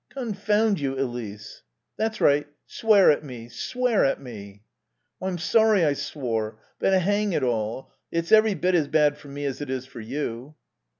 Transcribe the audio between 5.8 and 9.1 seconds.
I swore. But, hang it all, it's every bit as